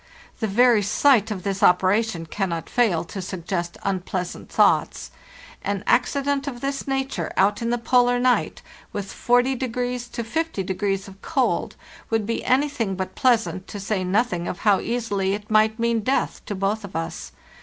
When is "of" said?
1.29-1.43, 6.47-6.59, 11.07-11.21, 14.47-14.57, 16.83-16.95